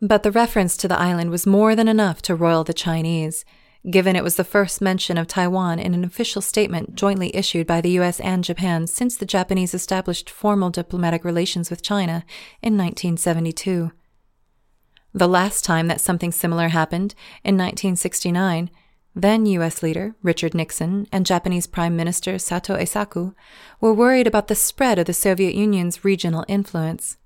but 0.00 0.22
the 0.22 0.32
reference 0.32 0.76
to 0.78 0.88
the 0.88 0.98
island 0.98 1.30
was 1.30 1.46
more 1.46 1.76
than 1.76 1.88
enough 1.88 2.22
to 2.22 2.34
roil 2.34 2.64
the 2.64 2.72
Chinese, 2.72 3.44
given 3.90 4.16
it 4.16 4.24
was 4.24 4.36
the 4.36 4.44
first 4.44 4.80
mention 4.80 5.18
of 5.18 5.26
Taiwan 5.26 5.78
in 5.78 5.94
an 5.94 6.04
official 6.04 6.42
statement 6.42 6.94
jointly 6.94 7.34
issued 7.34 7.66
by 7.66 7.80
the 7.80 7.98
US 8.00 8.20
and 8.20 8.44
Japan 8.44 8.86
since 8.86 9.16
the 9.16 9.26
Japanese 9.26 9.74
established 9.74 10.30
formal 10.30 10.70
diplomatic 10.70 11.24
relations 11.24 11.70
with 11.70 11.82
China 11.82 12.24
in 12.62 12.76
1972. 12.76 13.92
The 15.12 15.28
last 15.28 15.64
time 15.64 15.88
that 15.88 16.00
something 16.00 16.30
similar 16.30 16.68
happened, 16.68 17.14
in 17.42 17.56
1969, 17.56 18.70
then 19.14 19.44
U.S. 19.46 19.82
leader 19.82 20.14
Richard 20.22 20.54
Nixon 20.54 21.08
and 21.10 21.26
Japanese 21.26 21.66
Prime 21.66 21.96
Minister 21.96 22.38
Sato 22.38 22.76
Eisaku 22.76 23.34
were 23.80 23.92
worried 23.92 24.28
about 24.28 24.46
the 24.46 24.54
spread 24.54 25.00
of 25.00 25.06
the 25.06 25.12
Soviet 25.12 25.54
Union's 25.54 26.04
regional 26.04 26.44
influence. 26.46 27.16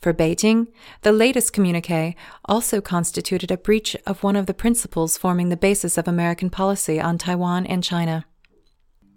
For 0.00 0.14
Beijing, 0.14 0.68
the 1.02 1.12
latest 1.12 1.52
communique 1.52 2.16
also 2.46 2.80
constituted 2.80 3.50
a 3.50 3.58
breach 3.58 3.94
of 4.06 4.22
one 4.22 4.34
of 4.34 4.46
the 4.46 4.54
principles 4.54 5.18
forming 5.18 5.50
the 5.50 5.58
basis 5.58 5.98
of 5.98 6.08
American 6.08 6.48
policy 6.48 6.98
on 6.98 7.18
Taiwan 7.18 7.66
and 7.66 7.84
China. 7.84 8.24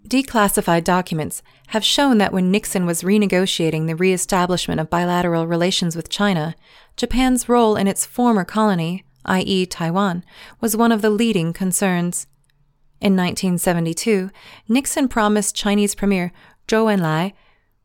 Declassified 0.06 0.84
documents 0.84 1.42
have 1.68 1.82
shown 1.82 2.18
that 2.18 2.34
when 2.34 2.50
Nixon 2.50 2.84
was 2.84 3.00
renegotiating 3.00 3.86
the 3.86 3.96
reestablishment 3.96 4.78
of 4.78 4.90
bilateral 4.90 5.46
relations 5.46 5.96
with 5.96 6.10
China, 6.10 6.54
Japan's 6.96 7.48
role 7.48 7.76
in 7.76 7.86
its 7.86 8.04
former 8.04 8.44
colony, 8.44 9.04
i.e., 9.24 9.64
Taiwan, 9.64 10.22
was 10.60 10.76
one 10.76 10.92
of 10.92 11.00
the 11.00 11.08
leading 11.08 11.54
concerns. 11.54 12.26
In 13.00 13.16
1972, 13.16 14.30
Nixon 14.68 15.08
promised 15.08 15.56
Chinese 15.56 15.94
Premier 15.94 16.30
Zhou 16.68 16.94
Enlai, 16.94 17.32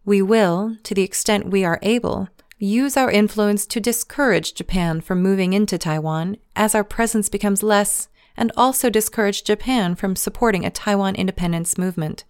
We 0.03 0.21
will, 0.21 0.75
to 0.83 0.93
the 0.93 1.03
extent 1.03 1.49
we 1.49 1.63
are 1.63 1.79
able, 1.81 2.27
use 2.59 2.97
our 2.97 3.09
influence 3.09 3.65
to 3.65 3.79
discourage 3.79 4.53
Japan 4.53 5.01
from 5.01 5.23
moving 5.23 5.53
into 5.53 5.77
Taiwan 5.77 6.37
as 6.55 6.75
our 6.75 6.83
presence 6.83 7.29
becomes 7.29 7.63
less, 7.63 8.09
and 8.35 8.51
also 8.55 8.89
discourage 8.89 9.43
Japan 9.43 9.95
from 9.95 10.15
supporting 10.15 10.65
a 10.65 10.69
Taiwan 10.69 11.15
independence 11.15 11.77
movement. 11.77 12.25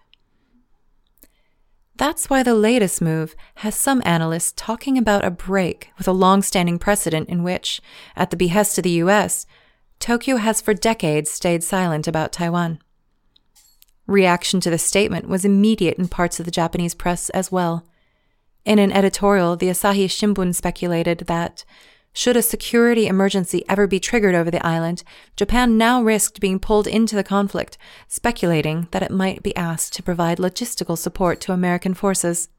That's 1.96 2.30
why 2.30 2.44
the 2.44 2.56
latest 2.56 3.02
move 3.02 3.36
has 3.56 3.76
some 3.76 4.02
analysts 4.06 4.54
talking 4.56 4.98
about 4.98 5.26
a 5.26 5.32
break 5.32 5.90
with 5.98 6.08
a 6.08 6.14
long 6.14 6.42
standing 6.42 6.80
precedent 6.80 7.28
in 7.28 7.44
which, 7.44 7.82
at 8.16 8.30
the 8.30 8.38
behest 8.38 8.78
of 8.78 8.86
the 8.86 9.02
US, 9.04 9.46
Tokyo 10.00 10.38
has 10.38 10.62
for 10.62 10.74
decades 10.74 11.30
stayed 11.30 11.64
silent 11.64 12.08
about 12.08 12.32
Taiwan. 12.32 12.80
Reaction 14.08 14.62
to 14.62 14.70
the 14.70 14.78
statement 14.78 15.28
was 15.28 15.44
immediate 15.44 15.98
in 15.98 16.08
parts 16.08 16.40
of 16.40 16.46
the 16.46 16.52
Japanese 16.52 16.96
press 16.96 17.30
as 17.32 17.52
well. 17.52 17.86
In 18.66 18.80
an 18.80 18.92
editorial, 18.92 19.56
the 19.56 19.70
Asahi 19.70 20.06
Shimbun 20.06 20.54
speculated 20.54 21.20
that 21.28 21.66
should 22.14 22.36
a 22.36 22.42
security 22.42 23.08
emergency 23.08 23.64
ever 23.70 23.88
be 23.88 24.00
triggered 24.00 24.36
over 24.36 24.52
the 24.52 24.66
island, 24.66 25.04
Japan 25.36 25.78
now 25.78 26.02
risked 26.02 26.40
being 26.40 26.60
pulled 26.60 26.88
into 26.88 27.16
the 27.16 27.24
conflict, 27.24 27.78
speculating 28.08 28.88
that 28.92 29.04
it 29.04 29.12
might 29.12 29.44
be 29.44 29.56
asked 29.56 29.94
to 29.94 30.04
provide 30.04 30.38
logistical 30.38 30.98
support 30.98 31.40
to 31.42 31.54
American 31.54 31.94
forces. 31.94 32.50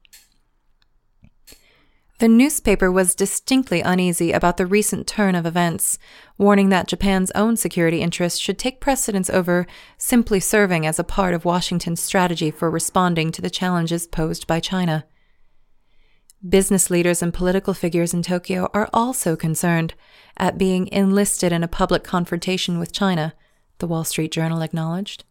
The 2.19 2.27
newspaper 2.27 2.91
was 2.91 3.15
distinctly 3.15 3.81
uneasy 3.81 4.31
about 4.31 4.57
the 4.57 4.67
recent 4.67 5.07
turn 5.07 5.33
of 5.33 5.45
events, 5.45 5.97
warning 6.37 6.69
that 6.69 6.87
Japan's 6.87 7.31
own 7.31 7.57
security 7.57 8.01
interests 8.01 8.39
should 8.39 8.59
take 8.59 8.79
precedence 8.79 9.29
over 9.29 9.65
simply 9.97 10.39
serving 10.39 10.85
as 10.85 10.99
a 10.99 11.03
part 11.03 11.33
of 11.33 11.45
Washington's 11.45 11.99
strategy 11.99 12.51
for 12.51 12.69
responding 12.69 13.31
to 13.31 13.41
the 13.41 13.49
challenges 13.49 14.05
posed 14.05 14.45
by 14.45 14.59
China. 14.59 15.05
Business 16.47 16.89
leaders 16.89 17.21
and 17.21 17.33
political 17.33 17.75
figures 17.75 18.15
in 18.15 18.23
Tokyo 18.23 18.67
are 18.73 18.89
also 18.93 19.35
concerned 19.35 19.93
at 20.37 20.57
being 20.57 20.87
enlisted 20.87 21.51
in 21.51 21.63
a 21.63 21.67
public 21.67 22.03
confrontation 22.03 22.79
with 22.79 22.91
China, 22.91 23.33
the 23.77 23.85
Wall 23.85 24.03
Street 24.03 24.31
Journal 24.31 24.63
acknowledged. 24.63 25.23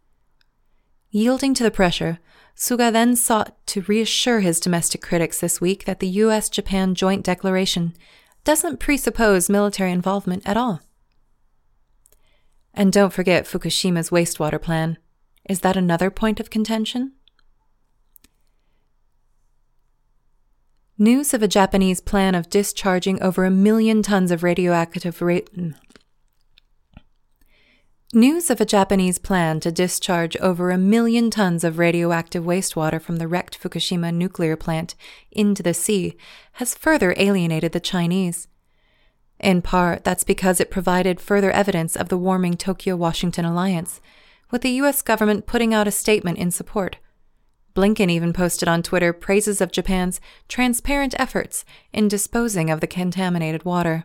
Yielding 1.10 1.52
to 1.54 1.64
the 1.64 1.70
pressure, 1.70 2.20
Suga 2.56 2.92
then 2.92 3.16
sought 3.16 3.56
to 3.66 3.82
reassure 3.82 4.40
his 4.40 4.60
domestic 4.60 5.02
critics 5.02 5.40
this 5.40 5.60
week 5.60 5.84
that 5.84 5.98
the 5.98 6.06
US 6.08 6.48
Japan 6.48 6.94
Joint 6.94 7.24
Declaration 7.24 7.96
doesn't 8.44 8.78
presuppose 8.78 9.50
military 9.50 9.90
involvement 9.90 10.44
at 10.46 10.56
all. 10.56 10.80
And 12.72 12.92
don't 12.92 13.12
forget 13.12 13.46
Fukushima's 13.46 14.10
wastewater 14.10 14.62
plan. 14.62 14.96
Is 15.48 15.60
that 15.60 15.76
another 15.76 16.10
point 16.10 16.38
of 16.38 16.50
contention? 16.50 17.14
News 21.02 21.32
of 21.32 21.42
a 21.42 21.48
Japanese 21.48 22.02
plan 22.02 22.34
of 22.34 22.50
discharging 22.50 23.22
over 23.22 23.46
a 23.46 23.50
million 23.50 24.02
tons 24.02 24.30
of 24.30 24.42
radioactive 24.42 25.22
ra- 25.22 25.38
News 28.12 28.50
of 28.50 28.60
a 28.60 28.66
Japanese 28.66 29.18
plan 29.18 29.60
to 29.60 29.72
discharge 29.72 30.36
over 30.36 30.70
a 30.70 30.76
million 30.76 31.30
tons 31.30 31.64
of 31.64 31.78
radioactive 31.78 32.44
wastewater 32.44 33.00
from 33.00 33.16
the 33.16 33.26
wrecked 33.26 33.58
Fukushima 33.58 34.12
nuclear 34.12 34.56
plant 34.56 34.94
into 35.30 35.62
the 35.62 35.72
sea 35.72 36.18
has 36.52 36.74
further 36.74 37.14
alienated 37.16 37.72
the 37.72 37.80
Chinese. 37.80 38.46
In 39.38 39.62
part, 39.62 40.04
that's 40.04 40.22
because 40.22 40.60
it 40.60 40.70
provided 40.70 41.18
further 41.18 41.50
evidence 41.50 41.96
of 41.96 42.10
the 42.10 42.18
warming 42.18 42.58
Tokyo 42.58 42.94
Washington 42.94 43.46
alliance, 43.46 44.02
with 44.50 44.60
the 44.60 44.72
U.S. 44.72 45.00
government 45.00 45.46
putting 45.46 45.72
out 45.72 45.88
a 45.88 45.90
statement 45.90 46.36
in 46.36 46.50
support. 46.50 46.98
Blinken 47.80 48.10
even 48.10 48.34
posted 48.34 48.68
on 48.68 48.82
Twitter 48.82 49.10
praises 49.10 49.62
of 49.62 49.72
Japan's 49.72 50.20
transparent 50.48 51.14
efforts 51.18 51.64
in 51.94 52.08
disposing 52.08 52.68
of 52.68 52.82
the 52.82 52.86
contaminated 52.86 53.64
water. 53.64 54.04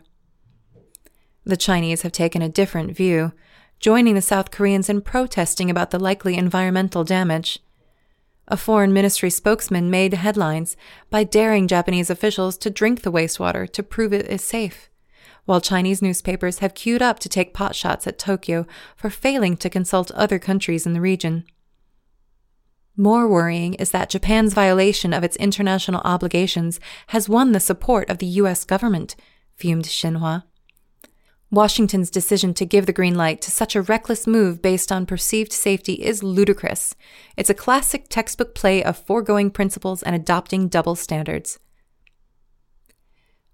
The 1.44 1.58
Chinese 1.58 2.00
have 2.00 2.12
taken 2.12 2.40
a 2.40 2.48
different 2.48 2.96
view, 2.96 3.34
joining 3.78 4.14
the 4.14 4.22
South 4.22 4.50
Koreans 4.50 4.88
in 4.88 5.02
protesting 5.02 5.68
about 5.68 5.90
the 5.90 5.98
likely 5.98 6.38
environmental 6.38 7.04
damage. 7.04 7.58
A 8.48 8.56
foreign 8.56 8.94
ministry 8.94 9.28
spokesman 9.28 9.90
made 9.90 10.14
headlines 10.14 10.74
by 11.10 11.22
daring 11.22 11.68
Japanese 11.68 12.08
officials 12.08 12.56
to 12.56 12.70
drink 12.70 13.02
the 13.02 13.12
wastewater 13.12 13.70
to 13.72 13.82
prove 13.82 14.14
it 14.14 14.26
is 14.26 14.42
safe, 14.42 14.88
while 15.44 15.60
Chinese 15.60 16.00
newspapers 16.00 16.60
have 16.60 16.72
queued 16.72 17.02
up 17.02 17.18
to 17.18 17.28
take 17.28 17.52
potshots 17.52 18.06
at 18.06 18.18
Tokyo 18.18 18.66
for 18.96 19.10
failing 19.10 19.54
to 19.58 19.68
consult 19.68 20.10
other 20.12 20.38
countries 20.38 20.86
in 20.86 20.94
the 20.94 21.00
region. 21.02 21.44
More 22.96 23.28
worrying 23.28 23.74
is 23.74 23.90
that 23.90 24.08
Japan's 24.08 24.54
violation 24.54 25.12
of 25.12 25.22
its 25.22 25.36
international 25.36 26.00
obligations 26.04 26.80
has 27.08 27.28
won 27.28 27.52
the 27.52 27.60
support 27.60 28.08
of 28.08 28.18
the 28.18 28.26
US 28.26 28.64
government, 28.64 29.16
fumed 29.54 29.84
Xinhua. 29.84 30.44
Washington's 31.50 32.10
decision 32.10 32.54
to 32.54 32.64
give 32.64 32.86
the 32.86 32.92
green 32.92 33.14
light 33.14 33.40
to 33.42 33.50
such 33.50 33.76
a 33.76 33.82
reckless 33.82 34.26
move 34.26 34.62
based 34.62 34.90
on 34.90 35.06
perceived 35.06 35.52
safety 35.52 35.94
is 35.94 36.22
ludicrous. 36.22 36.94
It's 37.36 37.50
a 37.50 37.54
classic 37.54 38.06
textbook 38.08 38.54
play 38.54 38.82
of 38.82 38.98
foregoing 38.98 39.50
principles 39.50 40.02
and 40.02 40.16
adopting 40.16 40.68
double 40.68 40.96
standards. 40.96 41.58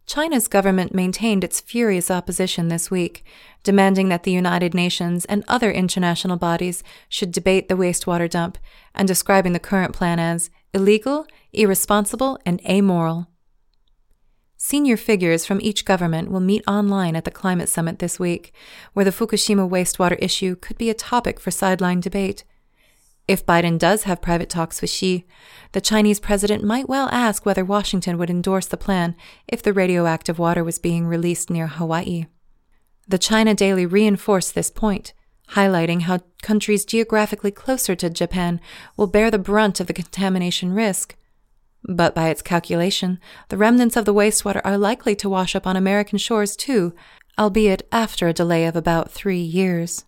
China's 0.07 0.49
government 0.49 0.95
maintained 0.95 1.45
its 1.45 1.61
furious 1.61 2.11
opposition 2.11 2.69
this 2.69 2.91
week, 2.91 3.25
demanding 3.63 4.09
that 4.09 4.25
the 4.25 4.33
United 4.33 4.75
Nations 4.75 5.25
and 5.27 5.45
other 5.49 5.71
international 5.71 6.37
bodies 6.37 6.83
should 7.09 7.33
debate 7.33 7.69
the 7.69 7.77
wastewater 7.77 8.29
dump 8.29 8.59
and 8.95 9.07
describing 9.07 9.53
the 9.53 9.59
current 9.59 9.95
plan 9.95 10.19
as 10.19 10.51
illegal, 10.75 11.27
irresponsible, 11.53 12.39
and 12.45 12.61
amoral. 12.69 13.29
Senior 14.57 14.97
figures 14.97 15.45
from 15.45 15.61
each 15.61 15.85
government 15.85 16.31
will 16.31 16.41
meet 16.41 16.63
online 16.69 17.17
at 17.17 17.25
the 17.25 17.31
climate 17.31 17.69
summit 17.69 17.99
this 17.99 18.21
week, 18.21 18.53
where 18.93 19.05
the 19.05 19.11
Fukushima 19.11 19.69
wastewater 19.69 20.17
issue 20.21 20.55
could 20.57 20.79
be 20.79 20.89
a 20.89 20.95
topic 20.95 21.41
for 21.41 21.51
sideline 21.51 22.01
debate. 22.01 22.45
If 23.29 23.47
Biden 23.47 23.79
does 23.79 24.03
have 24.03 24.21
private 24.21 24.51
talks 24.51 24.81
with 24.81 24.91
Xi, 24.91 25.27
the 25.73 25.81
Chinese 25.81 26.19
president 26.19 26.65
might 26.65 26.89
well 26.89 27.09
ask 27.11 27.47
whether 27.47 27.65
Washington 27.65 28.19
would 28.19 28.31
endorse 28.31 28.67
the 28.67 28.77
plan 28.77 29.15
if 29.47 29.63
the 29.63 29.73
radioactive 29.73 30.39
water 30.39 30.65
was 30.65 30.79
being 30.79 31.07
released 31.07 31.49
near 31.49 31.69
Hawaii. 31.69 32.27
The 33.07 33.19
China 33.19 33.55
Daily 33.55 33.87
reinforced 33.87 34.55
this 34.55 34.71
point, 34.71 35.13
highlighting 35.51 36.03
how 36.03 36.21
countries 36.43 36.85
geographically 36.85 37.51
closer 37.51 37.95
to 37.95 38.11
Japan 38.11 38.61
will 38.97 39.07
bear 39.07 39.31
the 39.31 39.39
brunt 39.39 39.81
of 39.81 39.87
the 39.87 39.93
contamination 39.93 40.73
risk. 40.73 41.17
But 41.85 42.15
by 42.15 42.29
its 42.29 42.43
calculation, 42.43 43.19
the 43.49 43.57
remnants 43.57 43.97
of 43.97 44.05
the 44.05 44.15
wastewater 44.15 44.61
are 44.65 44.79
likely 44.79 45.15
to 45.17 45.29
wash 45.29 45.55
up 45.55 45.67
on 45.67 45.77
American 45.77 46.19
shores 46.19 46.57
too, 46.57 46.95
albeit 47.39 47.87
after 47.91 48.29
a 48.29 48.33
delay 48.33 48.67
of 48.67 48.77
about 48.77 49.11
three 49.11 49.41
years. 49.41 50.05